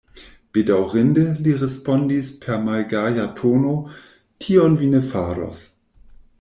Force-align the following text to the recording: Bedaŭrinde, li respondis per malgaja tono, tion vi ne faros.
Bedaŭrinde, 0.57 1.25
li 1.47 1.53
respondis 1.63 2.31
per 2.45 2.57
malgaja 2.65 3.27
tono, 3.43 3.77
tion 4.47 4.81
vi 4.83 4.93
ne 4.97 5.07
faros. 5.15 5.65